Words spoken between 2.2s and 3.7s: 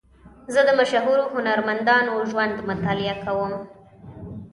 ژوند مطالعه کوم.